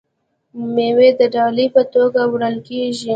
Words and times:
میوې 0.75 1.09
د 1.19 1.21
ډالۍ 1.33 1.67
په 1.75 1.81
توګه 1.93 2.21
وړل 2.31 2.55
کیږي. 2.67 3.09